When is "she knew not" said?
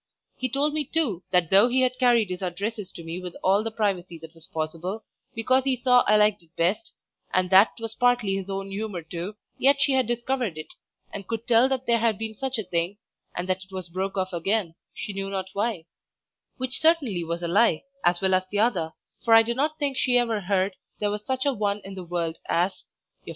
14.91-15.49